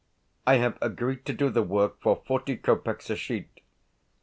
[0.47, 3.59] I have agreed to do the work for forty kopecks a sheet.